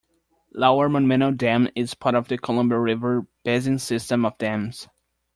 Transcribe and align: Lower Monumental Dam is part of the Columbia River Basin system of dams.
Lower 0.51 0.89
Monumental 0.89 1.31
Dam 1.31 1.69
is 1.75 1.93
part 1.93 2.15
of 2.15 2.27
the 2.27 2.39
Columbia 2.39 2.79
River 2.79 3.27
Basin 3.43 3.77
system 3.77 4.25
of 4.25 4.35
dams. 4.39 4.87